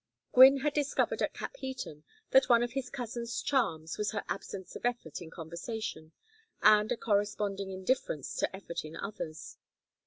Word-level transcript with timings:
Gwynne 0.33 0.61
had 0.61 0.73
discovered 0.73 1.21
at 1.21 1.35
Capheaton 1.35 2.03
that 2.31 2.49
one 2.49 2.63
of 2.63 2.71
his 2.71 2.89
cousin's 2.89 3.39
charms 3.39 3.99
was 3.99 4.13
her 4.13 4.25
absence 4.27 4.75
of 4.75 4.83
effort 4.83 5.21
in 5.21 5.29
conversation 5.29 6.11
and 6.63 6.91
a 6.91 6.97
corresponding 6.97 7.69
indifference 7.69 8.35
to 8.37 8.55
effort 8.55 8.83
in 8.83 8.95
others. 8.95 9.57